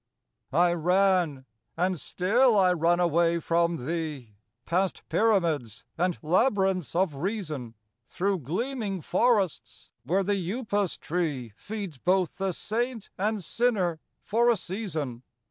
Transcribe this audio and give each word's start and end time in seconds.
II 0.51 0.59
I 0.59 0.73
ran 0.73 1.45
and 1.77 1.99
still 1.99 2.57
I 2.57 2.73
run 2.73 2.99
away 2.99 3.37
from 3.39 3.85
Thee, 3.85 4.33
Past 4.65 5.03
pyramids 5.09 5.83
and 5.95 6.17
labyrinths 6.23 6.95
of 6.95 7.13
reason, 7.13 7.75
Through 8.07 8.39
gleaming 8.39 9.01
forests, 9.01 9.91
where 10.03 10.23
the 10.23 10.41
upas 10.53 10.97
tree 10.97 11.53
Feeds 11.55 11.99
both 11.99 12.39
the 12.39 12.51
saint 12.51 13.11
and 13.15 13.43
sinner 13.43 13.99
for 14.23 14.49
a 14.49 14.57
season. 14.57 15.21